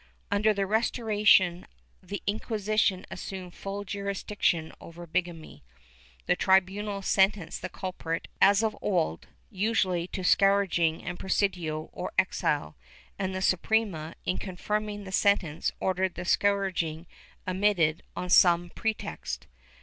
[0.01, 1.67] ^ Under the Restoration
[2.01, 5.63] the Inquisition assumed full jurisdiction over bigamy;
[6.25, 12.75] the tribunal sentenced the culprit as of old, usually to scourging and presidio or exile,
[13.19, 17.05] and the Suprema, in confirming the sentence, ordered the scourging
[17.47, 19.45] omitted on some pretext.